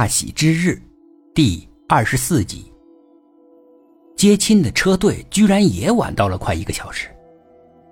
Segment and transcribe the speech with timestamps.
[0.00, 0.80] 大喜之日，
[1.34, 2.72] 第二十四集。
[4.16, 7.10] 接亲的车队居然也晚到了快一个小时，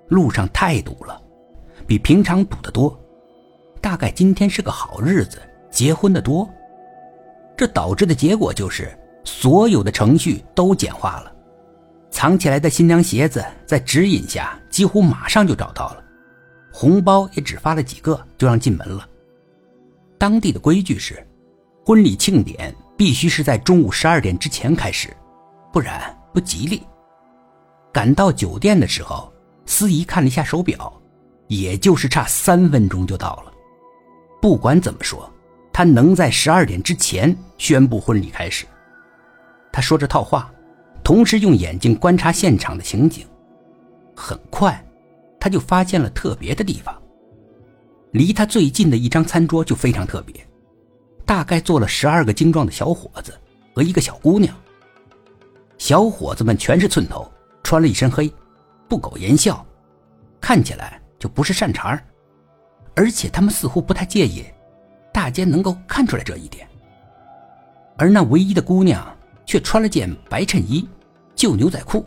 [0.08, 1.20] 路上太堵了，
[1.86, 2.98] 比平常堵得多。
[3.82, 5.38] 大概今天是个好日子，
[5.70, 6.48] 结婚的多。
[7.54, 11.30] 这导致的结果就是所有的程序都简化了，
[12.10, 16.02] 藏起来的新娘鞋子在指引下几乎马上就找到了，
[16.72, 19.06] 红包也只发了几个就让进门了。
[20.16, 21.22] 当地的规矩是。
[21.88, 25.08] 婚礼庆典必须是在中午十二点之前开始，
[25.72, 26.82] 不然不吉利。
[27.90, 29.32] 赶到酒店的时候，
[29.64, 30.92] 司仪看了一下手表，
[31.46, 33.52] 也就是差三分钟就到了。
[34.38, 35.32] 不管怎么说，
[35.72, 38.66] 他能在十二点之前宣布婚礼开始。
[39.72, 40.52] 他说着套话，
[41.02, 43.26] 同时用眼睛观察现场的情景。
[44.14, 44.78] 很快，
[45.40, 46.94] 他就发现了特别的地方。
[48.10, 50.47] 离他最近的一张餐桌就非常特别。
[51.28, 53.38] 大概坐了十二个精壮的小伙子
[53.74, 54.56] 和一个小姑娘。
[55.76, 57.30] 小伙子们全是寸头，
[57.62, 58.32] 穿了一身黑，
[58.88, 59.62] 不苟言笑，
[60.40, 62.02] 看起来就不是善茬儿
[62.94, 64.42] 而且他们似乎不太介意，
[65.12, 66.66] 大家能够看出来这一点。
[67.98, 69.06] 而那唯一的姑娘
[69.44, 70.88] 却穿了件白衬衣、
[71.34, 72.06] 旧牛仔裤，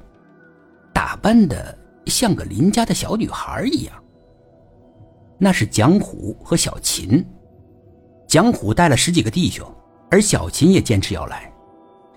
[0.91, 4.03] 打扮的像个邻家的小女孩一样。
[5.38, 7.23] 那是蒋虎和小琴。
[8.32, 9.70] 蒋虎带了十几个弟兄，
[10.10, 11.52] 而小琴也坚持要来。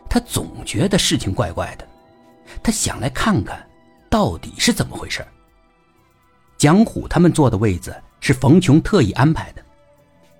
[0.08, 1.84] 他总觉得事情怪怪的，
[2.62, 3.68] 他想来看看，
[4.08, 5.26] 到底是怎么回事。
[6.56, 9.62] 蒋虎他们坐的位子是冯琼特意安排的，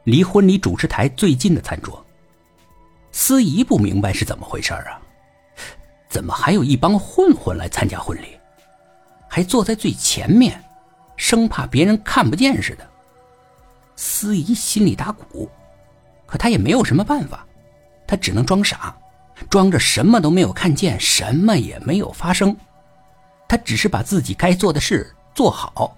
[0.05, 2.07] 离婚礼主持台最近的餐桌。
[3.11, 5.03] 司仪不明白是怎么回事啊？
[6.09, 8.39] 怎么还有一帮混混来参加婚礼，
[9.29, 10.65] 还坐在最前面，
[11.17, 12.89] 生怕别人看不见似的。
[13.97, 15.51] 司仪心里打鼓。
[16.35, 17.47] 可他也没有什么办法，
[18.09, 18.93] 他只能装傻，
[19.49, 22.57] 装着什么都没有看见，什么也没有发生。
[23.49, 25.97] 他只是把自己该做的事做好。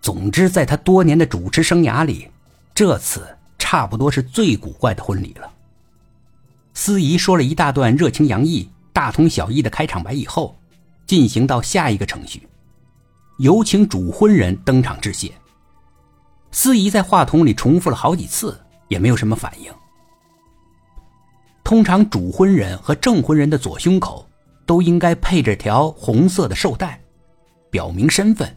[0.00, 2.32] 总之，在他多年的主持生涯里，
[2.74, 3.24] 这次
[3.60, 5.48] 差不多是最古怪的婚礼了。
[6.74, 10.58] 司仪说了一大段热情洋溢、大同小异的开场白以后，
[11.06, 12.48] 进行到下一个程序，
[13.38, 15.30] 有请主婚人登场致谢。
[16.50, 18.58] 司仪在话筒里重复了好几次。
[18.92, 19.72] 也没有什么反应。
[21.64, 24.28] 通常主婚人和证婚人的左胸口
[24.66, 27.00] 都应该配着条红色的绶带，
[27.70, 28.54] 表明身份。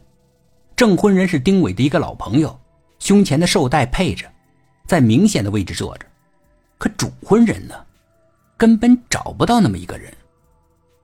[0.76, 2.60] 证婚人是丁伟的一个老朋友，
[3.00, 4.30] 胸前的绶带配着，
[4.86, 6.06] 在明显的位置坐着。
[6.78, 7.74] 可主婚人呢，
[8.58, 10.14] 根本找不到那么一个人。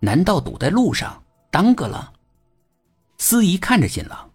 [0.01, 2.11] 难道堵在路上耽搁了？
[3.17, 4.29] 司仪看着新郎，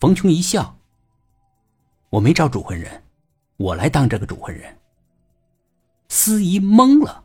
[0.00, 0.76] 冯琼一笑
[2.10, 3.00] ：“我没找主婚人。”
[3.56, 4.76] 我来当这个主婚人。
[6.08, 7.24] 司仪懵了，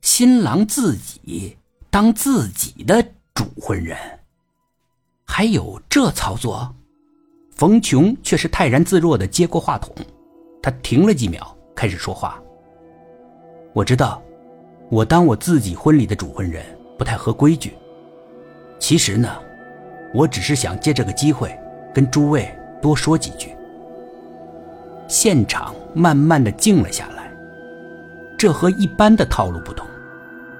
[0.00, 1.56] 新郎自己
[1.90, 3.02] 当自己的
[3.34, 3.98] 主婚人，
[5.24, 6.74] 还有这操作？
[7.50, 9.94] 冯琼却是泰然自若的接过话筒，
[10.62, 12.38] 他停了几秒，开始说话。
[13.72, 14.22] 我知道，
[14.90, 16.64] 我当我自己婚礼的主婚人
[16.98, 17.72] 不太合规矩。
[18.78, 19.34] 其实呢，
[20.12, 21.58] 我只是想借这个机会
[21.94, 23.55] 跟诸位多说几句。
[25.08, 27.30] 现场慢慢的静了下来，
[28.36, 29.86] 这和一般的套路不同，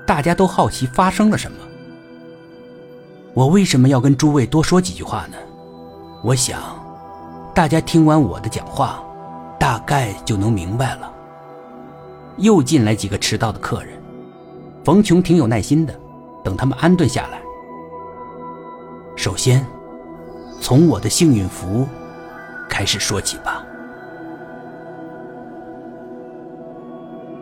[0.07, 1.59] 大家都好奇发生了什么。
[3.35, 5.37] 我为什么要跟诸位多说几句话呢？
[6.23, 6.61] 我想，
[7.53, 9.03] 大家听完我的讲话，
[9.59, 11.13] 大概就能明白了。
[12.39, 13.93] 又进来几个迟到的客人，
[14.85, 15.95] 冯琼挺有耐心的，
[16.45, 17.43] 等他们安顿下来。
[19.17, 19.67] 首先，
[20.61, 21.87] 从我的幸运符
[22.69, 23.66] 开始说起吧。